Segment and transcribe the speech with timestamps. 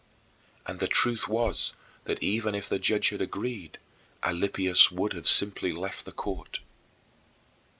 [0.65, 1.73] And the truth was
[2.05, 3.77] that even if the judge had agreed,
[4.23, 6.59] Alypius would have simply left the court.